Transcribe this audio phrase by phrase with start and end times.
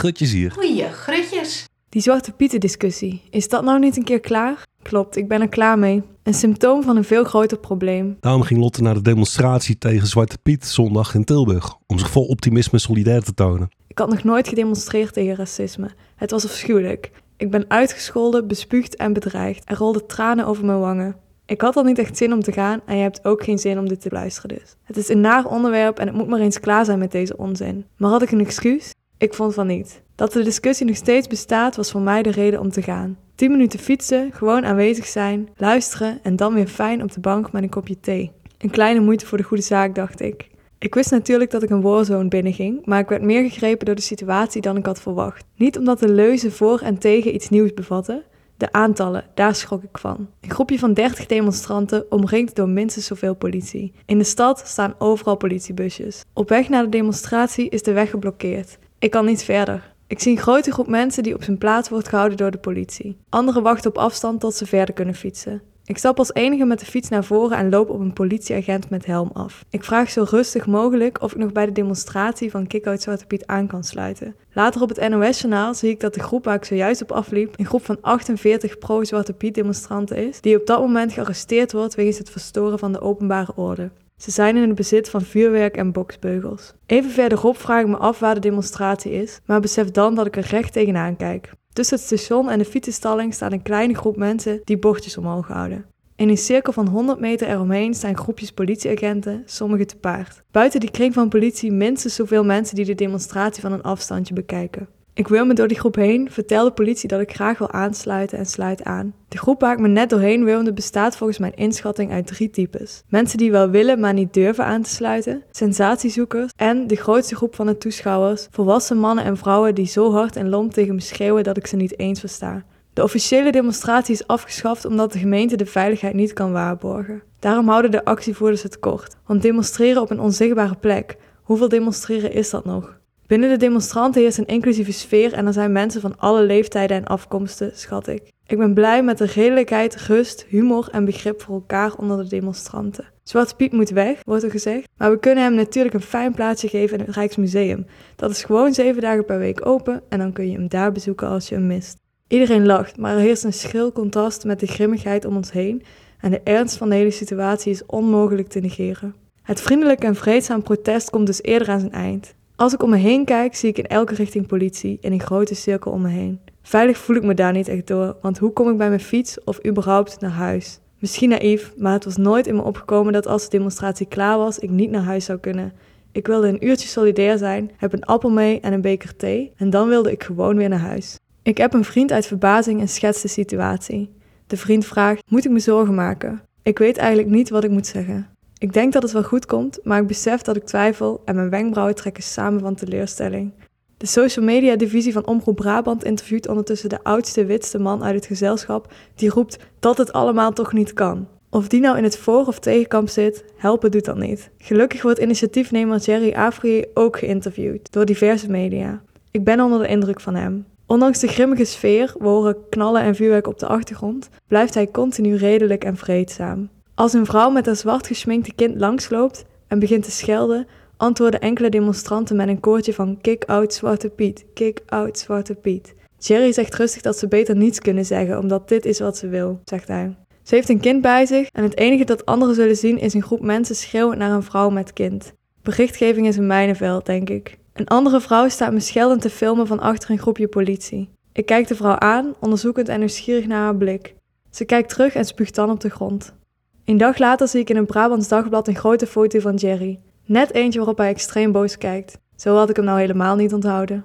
[0.00, 0.50] grutjes hier.
[0.50, 1.68] Goeie grutjes.
[1.88, 4.62] Die Zwarte Pieten discussie, is dat nou niet een keer klaar?
[4.82, 6.02] Klopt, ik ben er klaar mee.
[6.22, 8.16] Een symptoom van een veel groter probleem.
[8.20, 11.76] Daarom ging Lotte naar de demonstratie tegen Zwarte Piet zondag in Tilburg.
[11.86, 13.68] Om zich vol optimisme solidair te tonen.
[13.86, 15.90] Ik had nog nooit gedemonstreerd tegen racisme.
[16.16, 17.10] Het was afschuwelijk.
[17.36, 19.70] Ik ben uitgescholden, bespuugd en bedreigd.
[19.70, 21.16] Er rolden tranen over mijn wangen.
[21.46, 23.78] Ik had al niet echt zin om te gaan en je hebt ook geen zin
[23.78, 24.76] om dit te luisteren dus.
[24.82, 27.84] Het is een naar onderwerp en het moet maar eens klaar zijn met deze onzin.
[27.96, 28.92] Maar had ik een excuus?
[29.20, 30.02] Ik vond van niet.
[30.14, 33.18] Dat de discussie nog steeds bestaat was voor mij de reden om te gaan.
[33.34, 37.62] 10 minuten fietsen, gewoon aanwezig zijn, luisteren en dan weer fijn op de bank met
[37.62, 38.32] een kopje thee.
[38.58, 40.48] Een kleine moeite voor de goede zaak, dacht ik.
[40.78, 44.00] Ik wist natuurlijk dat ik een warzone binnenging, maar ik werd meer gegrepen door de
[44.00, 45.44] situatie dan ik had verwacht.
[45.56, 48.22] Niet omdat de leuzen voor en tegen iets nieuws bevatten,
[48.56, 50.28] de aantallen, daar schrok ik van.
[50.40, 53.92] Een groepje van 30 demonstranten omringd door minstens zoveel politie.
[54.06, 56.24] In de stad staan overal politiebusjes.
[56.32, 58.78] Op weg naar de demonstratie is de weg geblokkeerd.
[59.00, 59.92] Ik kan niet verder.
[60.06, 63.16] Ik zie een grote groep mensen die op zijn plaats wordt gehouden door de politie.
[63.28, 65.62] Anderen wachten op afstand tot ze verder kunnen fietsen.
[65.84, 69.06] Ik stap als enige met de fiets naar voren en loop op een politieagent met
[69.06, 69.64] helm af.
[69.70, 73.46] Ik vraag zo rustig mogelijk of ik nog bij de demonstratie van Kick-Out Zwarte Piet
[73.46, 74.34] aan kan sluiten.
[74.52, 77.66] Later op het NOS-journaal zie ik dat de groep waar ik zojuist op afliep een
[77.66, 82.30] groep van 48 pro-Zwarte Piet demonstranten is, die op dat moment gearresteerd wordt wegens het
[82.30, 83.90] verstoren van de openbare orde.
[84.20, 86.72] Ze zijn in het bezit van vuurwerk en boksbeugels.
[86.86, 90.36] Even verderop vraag ik me af waar de demonstratie is, maar besef dan dat ik
[90.36, 91.52] er recht tegenaan kijk.
[91.72, 95.84] Tussen het station en de fietsenstalling staat een kleine groep mensen die bordjes omhoog houden.
[96.16, 100.42] In een cirkel van 100 meter eromheen staan groepjes politieagenten, sommigen te paard.
[100.50, 104.88] Buiten die kring van politie minstens zoveel mensen die de demonstratie van een afstandje bekijken.
[105.14, 108.38] Ik wil me door die groep heen, vertel de politie dat ik graag wil aansluiten
[108.38, 109.14] en sluit aan.
[109.28, 113.02] De groep waar ik me net doorheen wilde bestaat volgens mijn inschatting uit drie types.
[113.08, 117.54] Mensen die wel willen, maar niet durven aan te sluiten, sensatiezoekers en de grootste groep
[117.54, 121.44] van de toeschouwers, volwassen mannen en vrouwen die zo hard en lomp tegen me schreeuwen
[121.44, 122.64] dat ik ze niet eens versta.
[122.92, 127.22] De officiële demonstratie is afgeschaft omdat de gemeente de veiligheid niet kan waarborgen.
[127.38, 132.50] Daarom houden de actievoerders het kort, want demonstreren op een onzichtbare plek, hoeveel demonstreren is
[132.50, 132.99] dat nog?
[133.30, 137.04] Binnen de demonstranten heerst een inclusieve sfeer en er zijn mensen van alle leeftijden en
[137.04, 138.22] afkomsten, schat ik.
[138.46, 143.04] Ik ben blij met de redelijkheid, rust, humor en begrip voor elkaar onder de demonstranten.
[143.22, 146.68] Zwarte Piet moet weg, wordt er gezegd, maar we kunnen hem natuurlijk een fijn plaatsje
[146.68, 147.86] geven in het Rijksmuseum.
[148.16, 151.28] Dat is gewoon zeven dagen per week open en dan kun je hem daar bezoeken
[151.28, 151.96] als je hem mist.
[152.28, 155.82] Iedereen lacht, maar er heerst een schril contrast met de grimmigheid om ons heen
[156.20, 159.14] en de ernst van de hele situatie is onmogelijk te negeren.
[159.42, 162.34] Het vriendelijk en vreedzaam protest komt dus eerder aan zijn eind.
[162.60, 165.54] Als ik om me heen kijk, zie ik in elke richting politie in een grote
[165.54, 166.40] cirkel om me heen.
[166.62, 169.44] Veilig voel ik me daar niet echt door, want hoe kom ik bij mijn fiets
[169.44, 170.80] of überhaupt naar huis?
[170.98, 174.58] Misschien naïef, maar het was nooit in me opgekomen dat als de demonstratie klaar was,
[174.58, 175.72] ik niet naar huis zou kunnen.
[176.12, 179.70] Ik wilde een uurtje solidair zijn, heb een appel mee en een beker thee en
[179.70, 181.18] dan wilde ik gewoon weer naar huis.
[181.42, 184.10] Ik heb een vriend uit verbazing en schets de situatie.
[184.46, 186.42] De vriend vraagt: Moet ik me zorgen maken?
[186.62, 188.28] Ik weet eigenlijk niet wat ik moet zeggen.
[188.60, 191.50] Ik denk dat het wel goed komt, maar ik besef dat ik twijfel en mijn
[191.50, 193.52] wenkbrauwen trekken samen van teleurstelling.
[193.96, 198.26] De social media divisie van Omroep Brabant interviewt ondertussen de oudste witste man uit het
[198.26, 201.28] gezelschap die roept dat het allemaal toch niet kan.
[201.50, 204.50] Of die nou in het voor- of tegenkamp zit, helpen doet dat niet.
[204.58, 209.02] Gelukkig wordt initiatiefnemer Jerry Afri ook geïnterviewd door diverse media.
[209.30, 210.66] Ik ben onder de indruk van hem.
[210.86, 215.36] Ondanks de grimmige sfeer, we horen knallen en vuurwerk op de achtergrond, blijft hij continu
[215.36, 216.68] redelijk en vreedzaam.
[217.00, 220.66] Als een vrouw met een zwart geschminkte kind langsloopt en begint te schelden,
[220.96, 225.94] antwoorden enkele demonstranten met een koortje van Kick out Zwarte Piet, kick out Zwarte Piet.
[226.18, 229.60] Jerry zegt rustig dat ze beter niets kunnen zeggen, omdat dit is wat ze wil,
[229.64, 230.16] zegt hij.
[230.42, 233.22] Ze heeft een kind bij zich en het enige dat anderen zullen zien is een
[233.22, 235.32] groep mensen schreeuwen naar een vrouw met kind.
[235.62, 237.58] Berichtgeving is een mijnenveld, denk ik.
[237.72, 241.08] Een andere vrouw staat me scheldend te filmen van achter een groepje politie.
[241.32, 244.14] Ik kijk de vrouw aan, onderzoekend en nieuwsgierig naar haar blik.
[244.50, 246.38] Ze kijkt terug en spuugt dan op de grond.
[246.84, 250.00] Een dag later zie ik in een Brabants dagblad een grote foto van Jerry.
[250.24, 252.18] Net eentje waarop hij extreem boos kijkt.
[252.36, 254.04] Zo had ik hem nou helemaal niet onthouden.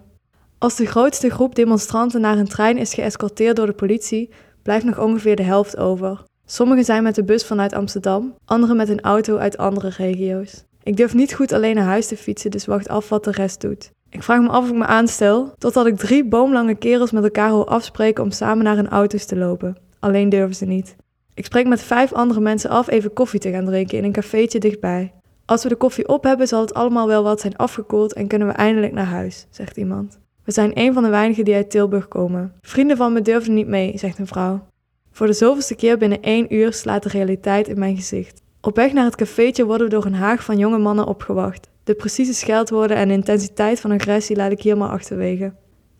[0.57, 4.30] Als de grootste groep demonstranten naar een trein is geëscorteerd door de politie,
[4.63, 6.24] blijft nog ongeveer de helft over.
[6.45, 10.63] Sommigen zijn met de bus vanuit Amsterdam, anderen met een auto uit andere regio's.
[10.83, 13.62] Ik durf niet goed alleen naar huis te fietsen, dus wacht af wat de rest
[13.62, 13.92] doet.
[14.10, 17.50] Ik vraag me af of ik me aanstel, totdat ik drie boomlange kerels met elkaar
[17.50, 19.77] hoor afspreken om samen naar hun auto's te lopen.
[20.00, 20.95] Alleen durven ze niet.
[21.36, 24.60] Ik spreek met vijf andere mensen af even koffie te gaan drinken in een cafeetje
[24.60, 25.14] dichtbij.
[25.46, 28.48] Als we de koffie op hebben, zal het allemaal wel wat zijn afgekoeld en kunnen
[28.48, 30.20] we eindelijk naar huis, zegt iemand.
[30.44, 32.54] We zijn een van de weinigen die uit Tilburg komen.
[32.62, 34.68] Vrienden van me durven niet mee, zegt een vrouw.
[35.12, 38.42] Voor de zoveelste keer binnen één uur slaat de realiteit in mijn gezicht.
[38.62, 41.70] Op weg naar het cafeetje worden we door een haag van jonge mannen opgewacht.
[41.84, 45.54] De precieze scheldwoorden en intensiteit van agressie laat ik hier maar achterwege.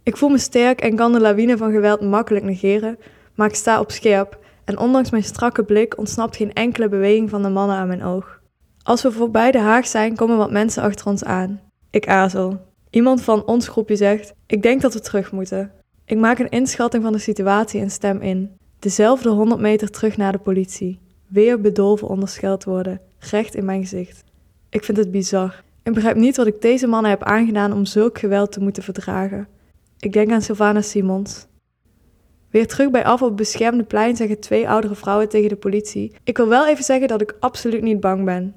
[0.04, 2.98] Ik voel me sterk en kan de lawine van geweld makkelijk negeren,
[3.36, 7.42] maar ik sta op scherp en ondanks mijn strakke blik ontsnapt geen enkele beweging van
[7.42, 8.40] de mannen aan mijn oog.
[8.84, 11.60] Als we voorbij de Haag zijn, komen wat mensen achter ons aan.
[11.90, 12.60] Ik aarzel.
[12.90, 15.72] Iemand van ons groepje zegt: Ik denk dat we terug moeten.
[16.06, 18.58] Ik maak een inschatting van de situatie en stem in.
[18.80, 21.00] Dezelfde 100 meter terug naar de politie.
[21.28, 24.24] Weer bedolven onderscheld worden, recht in mijn gezicht.
[24.70, 25.64] Ik vind het bizar.
[25.84, 29.48] Ik begrijp niet wat ik deze mannen heb aangedaan om zulk geweld te moeten verdragen.
[30.00, 31.48] Ik denk aan Sylvana Simons.
[32.56, 36.16] Weer terug bij af op het beschermde plein zeggen twee oudere vrouwen tegen de politie:
[36.24, 38.56] Ik wil wel even zeggen dat ik absoluut niet bang ben.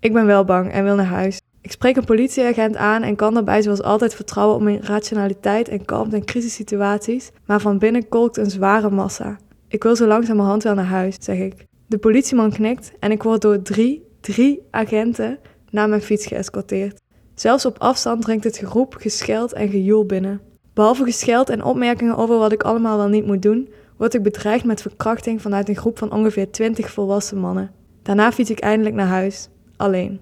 [0.00, 1.40] Ik ben wel bang en wil naar huis.
[1.60, 5.84] Ik spreek een politieagent aan en kan daarbij zoals altijd vertrouwen op mijn rationaliteit en
[5.84, 9.38] kalmte in crisissituaties, maar van binnen kolkt een zware massa.
[9.68, 11.66] Ik wil zo langzamerhand wel naar huis, zeg ik.
[11.86, 15.38] De politieman knikt en ik word door drie, drie agenten
[15.70, 17.00] naar mijn fiets geëscorteerd.
[17.34, 20.51] Zelfs op afstand dringt het geroep, gescheld en gejoel binnen.
[20.74, 24.64] Behalve gescheld en opmerkingen over wat ik allemaal wel niet moet doen, word ik bedreigd
[24.64, 27.70] met verkrachting vanuit een groep van ongeveer 20 volwassen mannen.
[28.02, 30.20] Daarna fiets ik eindelijk naar huis, alleen.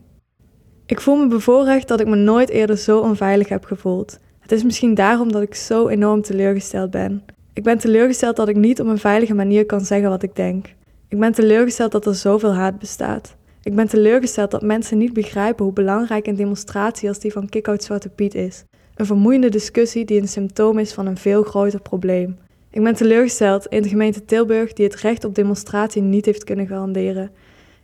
[0.87, 4.19] Ik voel me bevoorrecht dat ik me nooit eerder zo onveilig heb gevoeld.
[4.41, 7.25] Het is misschien daarom dat ik zo enorm teleurgesteld ben.
[7.53, 10.67] Ik ben teleurgesteld dat ik niet op een veilige manier kan zeggen wat ik denk.
[11.09, 13.37] Ik ben teleurgesteld dat er zoveel haat bestaat.
[13.63, 17.85] Ik ben teleurgesteld dat mensen niet begrijpen hoe belangrijk een demonstratie als die van Kickout
[17.85, 18.65] Zwarte Piet is.
[19.01, 22.39] Een vermoeiende discussie die een symptoom is van een veel groter probleem.
[22.71, 26.67] Ik ben teleurgesteld in de gemeente Tilburg die het recht op demonstratie niet heeft kunnen
[26.67, 27.31] garanderen.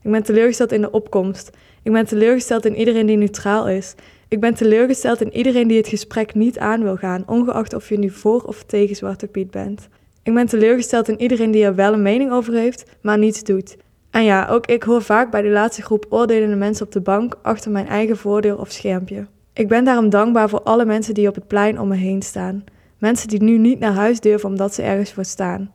[0.03, 1.51] Ik ben teleurgesteld in de opkomst.
[1.83, 3.95] Ik ben teleurgesteld in iedereen die neutraal is.
[4.29, 7.99] Ik ben teleurgesteld in iedereen die het gesprek niet aan wil gaan, ongeacht of je
[7.99, 9.89] nu voor of tegen Zwarte Piet bent.
[10.23, 13.77] Ik ben teleurgesteld in iedereen die er wel een mening over heeft, maar niets doet.
[14.11, 17.39] En ja, ook ik hoor vaak bij de laatste groep oordelende mensen op de bank
[17.43, 19.27] achter mijn eigen voordeel of schermpje.
[19.57, 22.65] Ik ben daarom dankbaar voor alle mensen die op het plein om me heen staan.
[22.99, 25.71] Mensen die nu niet naar huis durven omdat ze ergens voor staan.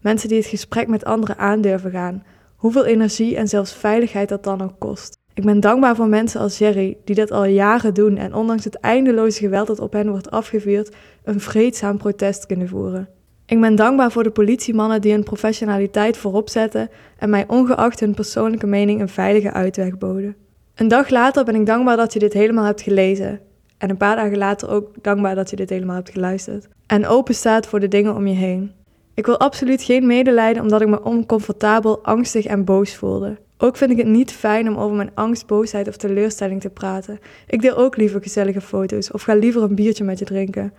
[0.00, 2.24] Mensen die het gesprek met anderen aandurven gaan.
[2.56, 5.18] Hoeveel energie en zelfs veiligheid dat dan ook kost.
[5.34, 8.80] Ik ben dankbaar voor mensen als Jerry, die dat al jaren doen en ondanks het
[8.80, 10.94] eindeloze geweld dat op hen wordt afgevuurd,
[11.24, 13.08] een vreedzaam protest kunnen voeren.
[13.46, 16.88] Ik ben dankbaar voor de politiemannen die hun professionaliteit voorop zetten
[17.18, 20.45] en mij ongeacht hun persoonlijke mening een veilige uitweg boden.
[20.76, 23.40] Een dag later ben ik dankbaar dat je dit helemaal hebt gelezen.
[23.78, 26.68] En een paar dagen later ook dankbaar dat je dit helemaal hebt geluisterd.
[26.86, 28.72] En open staat voor de dingen om je heen.
[29.14, 33.36] Ik wil absoluut geen medelijden omdat ik me oncomfortabel, angstig en boos voelde.
[33.58, 37.18] Ook vind ik het niet fijn om over mijn angst, boosheid of teleurstelling te praten.
[37.46, 40.72] Ik deel ook liever gezellige foto's of ga liever een biertje met je drinken.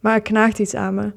[0.00, 1.12] Maar er knaagt iets aan me.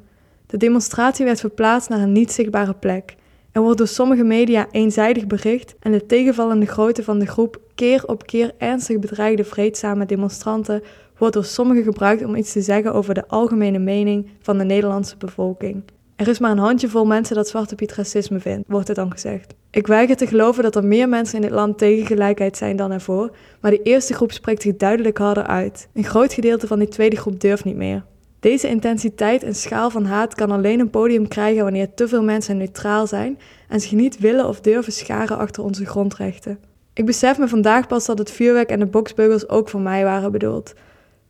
[0.48, 3.16] De demonstratie werd verplaatst naar een niet zichtbare plek.
[3.58, 8.04] Er wordt door sommige media eenzijdig bericht en de tegenvallende grootte van de groep keer
[8.06, 10.84] op keer ernstig bedreigde vreedzame demonstranten
[11.18, 15.18] wordt door sommigen gebruikt om iets te zeggen over de algemene mening van de Nederlandse
[15.18, 15.84] bevolking.
[16.16, 19.54] Er is maar een handjevol mensen dat Zwarte Piet racisme vindt, wordt er dan gezegd.
[19.72, 22.92] Ik weiger te geloven dat er meer mensen in dit land tegen gelijkheid zijn dan
[22.92, 23.32] ervoor,
[23.62, 25.88] maar die eerste groep spreekt zich duidelijk harder uit.
[25.94, 28.04] Een groot gedeelte van die tweede groep durft niet meer.
[28.40, 32.58] Deze intensiteit en schaal van haat kan alleen een podium krijgen wanneer te veel mensen
[32.58, 36.60] neutraal zijn en zich niet willen of durven scharen achter onze grondrechten.
[36.94, 40.32] Ik besef me vandaag pas dat het vuurwerk en de boksbeugels ook voor mij waren
[40.32, 40.74] bedoeld.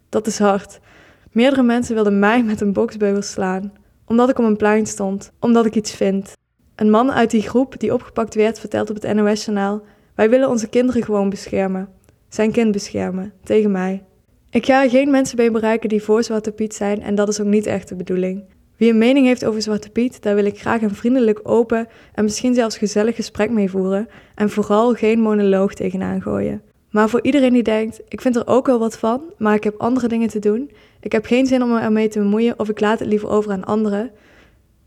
[0.10, 0.80] Dat is hard.
[1.32, 3.74] Meerdere mensen wilden mij met een boksbeugel slaan,
[4.06, 6.34] omdat ik op een plein stond, omdat ik iets vind.
[6.76, 9.82] Een man uit die groep die opgepakt werd vertelt op het NOS-journaal:
[10.16, 11.90] Wij willen onze kinderen gewoon beschermen.
[12.30, 14.04] Zijn kind beschermen, tegen mij.
[14.58, 17.48] Ik ga geen mensen bij bereiken die voor Zwarte Piet zijn en dat is ook
[17.48, 18.44] niet echt de bedoeling.
[18.78, 22.24] Wie een mening heeft over Zwarte Piet, daar wil ik graag een vriendelijk, open en
[22.24, 26.62] misschien zelfs gezellig gesprek mee voeren en vooral geen monoloog tegenaan gooien.
[26.90, 29.76] Maar voor iedereen die denkt, ik vind er ook wel wat van, maar ik heb
[29.78, 32.80] andere dingen te doen, ik heb geen zin om me ermee te bemoeien of ik
[32.80, 34.12] laat het liever over aan anderen,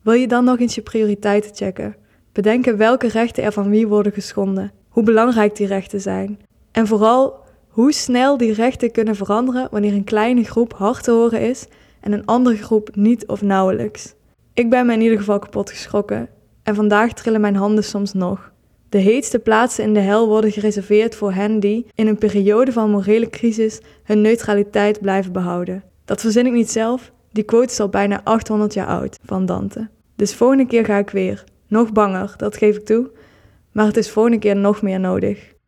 [0.03, 1.97] wil je dan nog eens je prioriteiten checken.
[2.33, 6.39] Bedenken welke rechten er van wie worden geschonden, hoe belangrijk die rechten zijn.
[6.73, 7.49] En vooral
[7.81, 11.67] hoe snel die rechten kunnen veranderen wanneer een kleine groep hard te horen is
[12.01, 14.15] en een andere groep niet of nauwelijks.
[14.55, 16.29] Ik ben me in ieder geval kapot geschrokken
[16.63, 18.53] en vandaag trillen mijn handen soms nog.
[18.89, 22.91] De heetste plaatsen in de hel worden gereserveerd voor hen die, in een periode van
[22.91, 25.83] morele crisis, hun neutraliteit blijven behouden.
[26.05, 29.89] Dat verzin ik niet zelf, die quote is al bijna 800 jaar oud, van Dante.
[30.17, 31.45] Dus volgende keer ga ik weer.
[31.67, 33.11] Nog banger, dat geef ik toe,
[33.73, 35.59] maar het is volgende keer nog meer nodig.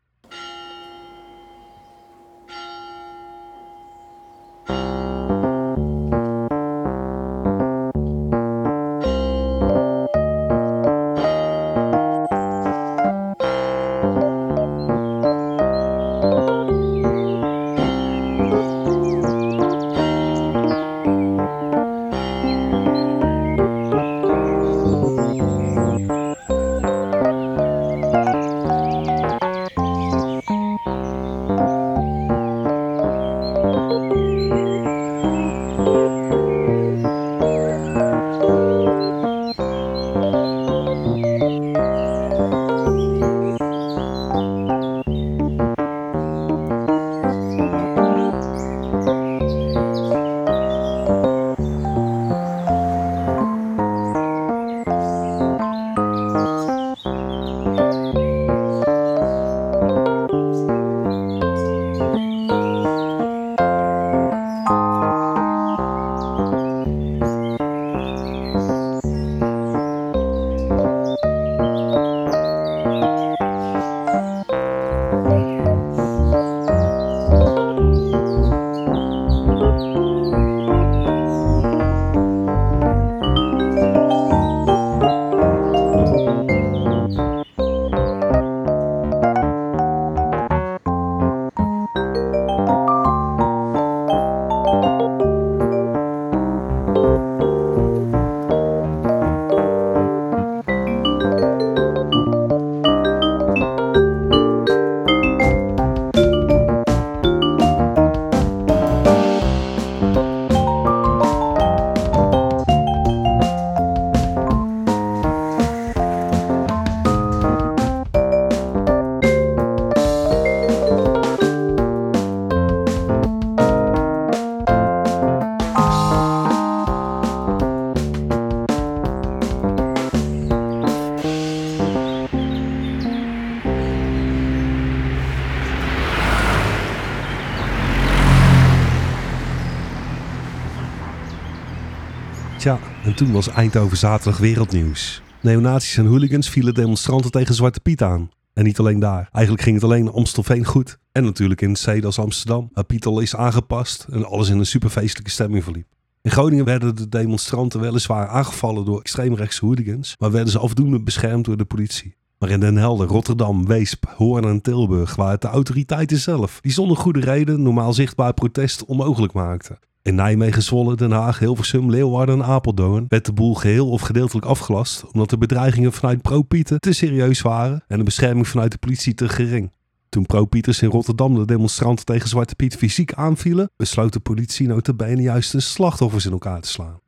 [143.12, 145.22] En toen was Eindhoven zaterdag wereldnieuws.
[145.40, 148.30] Neonazies en hooligans vielen demonstranten tegen Zwarte Piet aan.
[148.54, 149.28] En niet alleen daar.
[149.32, 150.98] Eigenlijk ging het alleen in Amstelveen goed.
[151.12, 154.66] En natuurlijk in steden als Amsterdam, waar Piet al is aangepast en alles in een
[154.66, 155.86] superfeestelijke stemming verliep.
[156.22, 161.44] In Groningen werden de demonstranten weliswaar aangevallen door extreemrechtse hooligans, maar werden ze afdoende beschermd
[161.44, 162.16] door de politie.
[162.38, 166.72] Maar in Den Helder, Rotterdam, Weesp, Hoorn en Tilburg waren het de autoriteiten zelf die
[166.72, 169.78] zonder goede reden normaal zichtbaar protest onmogelijk maakten.
[170.04, 174.46] In Nijmegen, Zwolle, Den Haag, Hilversum, Leeuwarden en Apeldoorn werd de boel geheel of gedeeltelijk
[174.46, 179.14] afgelast omdat de bedreigingen vanuit pro-Pieten te serieus waren en de bescherming vanuit de politie
[179.14, 179.72] te gering.
[180.08, 185.22] Toen pro-Pieters in Rotterdam de demonstranten tegen Zwarte Piet fysiek aanvielen, besloot de politie notabene
[185.22, 187.00] juist de slachtoffers in elkaar te slaan.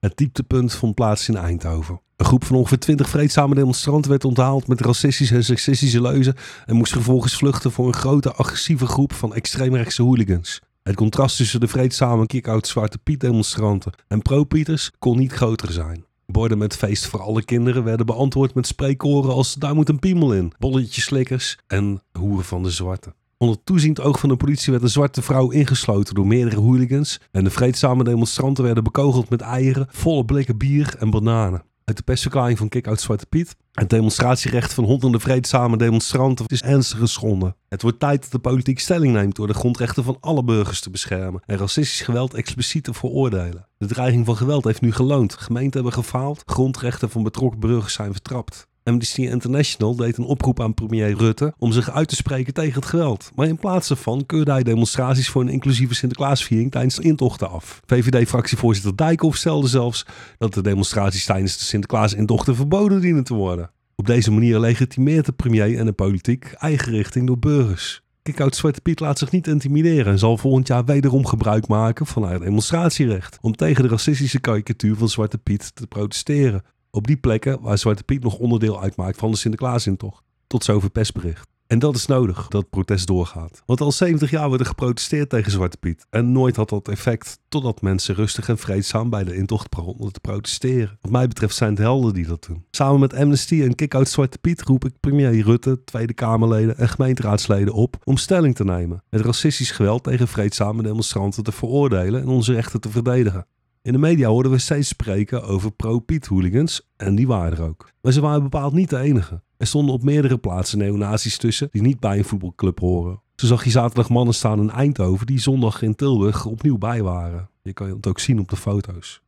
[0.00, 2.00] Het dieptepunt vond plaats in Eindhoven.
[2.16, 6.34] Een groep van ongeveer 20 vreedzame demonstranten werd onthaald met racistische en seksistische leuzen
[6.66, 10.60] en moest vervolgens vluchten voor een grote agressieve groep van extreemrechtse hooligans.
[10.90, 16.04] Het contrast tussen de vreedzame kick-out Zwarte Piet demonstranten en pro-Pieters kon niet groter zijn.
[16.26, 20.34] Borden met feest voor alle kinderen werden beantwoord met spreekkoren als daar moet een piemel
[20.34, 23.14] in, bolletjes slikkers en hoeren van de zwarte.
[23.38, 27.44] Onder toeziend oog van de politie werd een zwarte vrouw ingesloten door meerdere hooligans en
[27.44, 32.58] de vreedzame demonstranten werden bekogeld met eieren, volle blikken bier en bananen uit de persverklaring
[32.58, 33.56] van Kick-Out Zwarte Piet.
[33.72, 37.56] Het demonstratierecht van honderden vreedzame demonstranten is ernstig geschonden.
[37.68, 40.90] Het wordt tijd dat de politiek stelling neemt door de grondrechten van alle burgers te
[40.90, 43.68] beschermen en racistisch geweld expliciet te veroordelen.
[43.78, 45.34] De dreiging van geweld heeft nu geloond.
[45.34, 48.68] Gemeenten hebben gefaald, grondrechten van betrokken burgers zijn vertrapt.
[48.84, 52.84] Amnesty International deed een oproep aan premier Rutte om zich uit te spreken tegen het
[52.84, 53.30] geweld.
[53.34, 57.80] Maar in plaats daarvan keurde hij demonstraties voor een inclusieve Sinterklaasviering tijdens de intochten af.
[57.86, 60.06] VVD-fractievoorzitter Dijkhoff stelde zelfs
[60.38, 63.70] dat de demonstraties tijdens de Sinterklaas-intochten verboden dienen te worden.
[63.94, 68.02] Op deze manier legitimeert de premier en de politiek eigen richting door burgers.
[68.22, 72.22] Kickout Zwarte Piet laat zich niet intimideren en zal volgend jaar wederom gebruik maken van
[72.22, 77.60] haar demonstratierecht om tegen de racistische karikatuur van Zwarte Piet te protesteren op die plekken
[77.60, 80.22] waar Zwarte Piet nog onderdeel uitmaakt van de Sinterklaasintocht.
[80.46, 81.48] Tot zover persbericht.
[81.70, 83.62] En dat is nodig, dat protest doorgaat.
[83.66, 86.06] Want al 70 jaar wordt er geprotesteerd tegen Zwarte Piet.
[86.10, 90.20] En nooit had dat effect totdat mensen rustig en vreedzaam bij de intocht begonnen te
[90.20, 90.98] protesteren.
[91.00, 92.64] Wat mij betreft zijn het helden die dat doen.
[92.70, 97.74] Samen met Amnesty en Kick-Out Zwarte Piet roep ik premier Rutte, Tweede Kamerleden en gemeenteraadsleden
[97.74, 99.02] op om stelling te nemen.
[99.10, 103.46] Het racistisch geweld tegen vreedzame demonstranten te veroordelen en onze rechten te verdedigen.
[103.82, 107.90] In de media hoorden we steeds spreken over pro-Piet-hooligans en die waren er ook.
[108.00, 109.42] Maar ze waren bepaald niet de enige.
[109.56, 113.22] Er stonden op meerdere plaatsen neonazies tussen die niet bij een voetbalclub horen.
[113.36, 117.50] Zo zag je zaterdag mannen staan in Eindhoven die zondag in Tilburg opnieuw bij waren.
[117.62, 119.22] Je kan het ook zien op de foto's.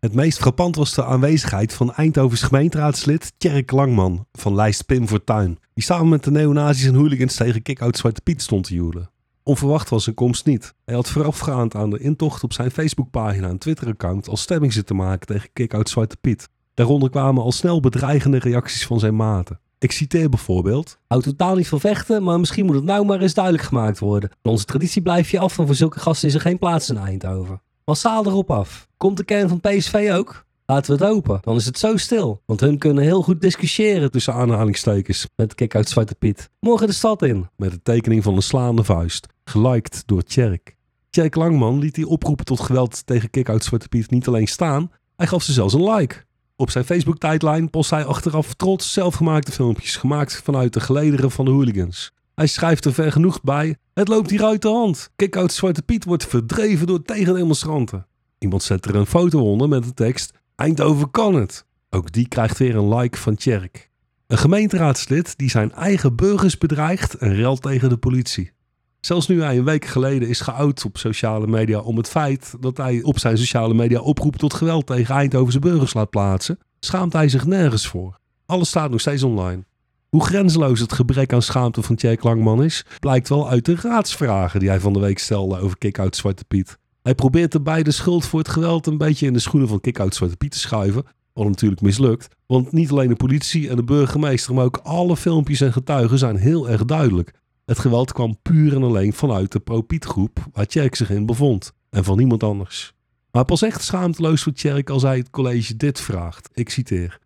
[0.00, 5.58] Het meest frappant was de aanwezigheid van Eindhovens gemeenteraadslid Tjerk Langman van lijst Pim Fortuyn.
[5.74, 9.10] Die samen met de neonazis en hooligans tegen kick-out Zwarte Piet stond te joelen.
[9.44, 10.74] Onverwacht was zijn komst niet.
[10.84, 15.26] Hij had voorafgaand aan de intocht op zijn Facebookpagina en Twitter-account al stemming zitten maken
[15.26, 16.48] tegen Kick-Out Zwarte Piet.
[16.74, 19.60] Daaronder kwamen al snel bedreigende reacties van zijn maten.
[19.78, 23.34] Ik citeer bijvoorbeeld: Hou totaal niet van vechten, maar misschien moet het nou maar eens
[23.34, 24.30] duidelijk gemaakt worden.
[24.42, 26.96] In onze traditie blijf je af, van voor zulke gasten is er geen plaats in
[26.96, 27.62] Eindhoven.
[27.84, 28.88] Massaal erop af.
[28.96, 30.44] Komt de kern van PSV ook?
[30.66, 31.38] Laten we het open.
[31.40, 32.42] Dan is het zo stil.
[32.46, 36.50] Want hun kunnen heel goed discussiëren tussen aanhalingstekens met kick uit Zwarte Piet.
[36.60, 37.48] Morgen de stad in.
[37.56, 39.26] Met de tekening van een slaande vuist.
[39.44, 40.76] Geliked door Tjerk.
[41.10, 44.90] Tjerk Langman liet die oproepen tot geweld tegen kick-out Zwarte Piet niet alleen staan.
[45.16, 46.24] Hij gaf ze zelfs een like.
[46.56, 51.50] Op zijn Facebook-tijdlijn post hij achteraf trots zelfgemaakte filmpjes gemaakt vanuit de gelederen van de
[51.50, 52.12] hooligans.
[52.34, 55.10] Hij schrijft er ver genoeg bij: Het loopt hier uit de hand.
[55.16, 58.06] Kick-out Zwarte Piet wordt verdreven door tegendemonstranten.
[58.38, 61.66] Iemand zet er een foto onder met de tekst: Eindhoven kan het.
[61.90, 63.90] Ook die krijgt weer een like van Tjerk.
[64.26, 68.52] Een gemeenteraadslid die zijn eigen burgers bedreigt en relt tegen de politie.
[69.00, 72.76] Zelfs nu hij een week geleden is geout op sociale media om het feit dat
[72.76, 77.28] hij op zijn sociale media oproep tot geweld tegen Eindhovense burgers laat plaatsen, schaamt hij
[77.28, 78.18] zich nergens voor.
[78.46, 79.64] Alles staat nog steeds online.
[80.08, 84.60] Hoe grenzeloos het gebrek aan schaamte van Tjerk Langman is, blijkt wel uit de raadsvragen
[84.60, 86.80] die hij van de week stelde over kick-out Zwarte Piet.
[87.02, 90.14] Hij probeert erbij de schuld voor het geweld een beetje in de schoenen van kick-out
[90.14, 91.04] Zwarte Piet te schuiven.
[91.32, 95.60] Wat natuurlijk mislukt, want niet alleen de politie en de burgemeester, maar ook alle filmpjes
[95.60, 97.32] en getuigen zijn heel erg duidelijk.
[97.64, 101.72] Het geweld kwam puur en alleen vanuit de pro-Piet groep waar Tjerk zich in bevond
[101.90, 102.92] en van niemand anders.
[103.30, 106.48] Maar pas echt schaamteloos voor Tjerk als hij het college dit vraagt.
[106.52, 107.18] Ik citeer.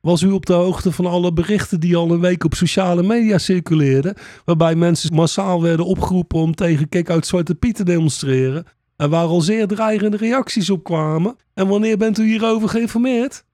[0.00, 3.38] Was u op de hoogte van alle berichten die al een week op sociale media
[3.38, 8.66] circuleerden, waarbij mensen massaal werden opgeroepen om tegen kick-out Zwarte Piet te demonstreren
[9.00, 11.36] en waar al zeer dreigende reacties op kwamen.
[11.54, 13.44] En wanneer bent u hierover geïnformeerd?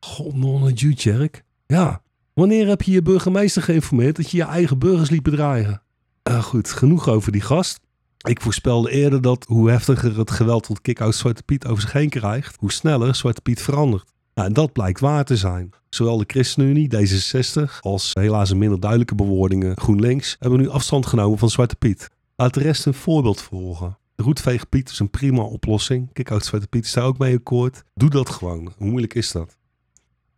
[0.00, 1.44] God, non Tjerk.
[1.66, 2.02] Ja,
[2.34, 5.82] wanneer heb je je burgemeester geïnformeerd dat je je eigen burgers liet bedreigen?
[6.28, 7.80] Uh, goed, genoeg over die gast.
[8.28, 12.08] Ik voorspelde eerder dat hoe heftiger het geweld tot kick-out Zwarte Piet over zich heen
[12.08, 14.12] krijgt, hoe sneller Zwarte Piet verandert.
[14.34, 15.70] Nou, en dat blijkt waar te zijn.
[15.90, 21.38] Zowel de ChristenUnie, D66, als helaas een minder duidelijke bewoordingen GroenLinks hebben nu afstand genomen
[21.38, 22.08] van Zwarte Piet.
[22.36, 23.98] Laat de rest een voorbeeld volgen.
[24.20, 26.12] De roetveeg Piet is een prima oplossing.
[26.12, 27.84] Kick-out Zwarte Piet is daar ook mee akkoord.
[27.94, 28.72] Doe dat gewoon.
[28.76, 29.56] Hoe moeilijk is dat?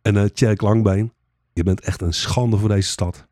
[0.01, 1.13] En uh, Tjerk Langbeen,
[1.53, 3.27] je bent echt een schande voor deze stad.